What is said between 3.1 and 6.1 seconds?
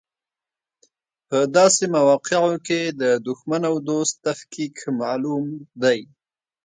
دوښمن او دوست تفکیک معلوم دی.